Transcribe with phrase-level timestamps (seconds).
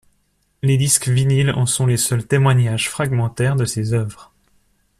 [0.63, 4.33] Les disques de vinyle en sont les seuls témoignages fragmentaires de ses œuvres.